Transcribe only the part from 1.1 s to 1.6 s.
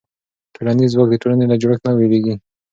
د ټولنې له